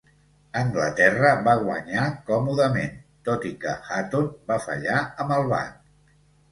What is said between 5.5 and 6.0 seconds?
bat.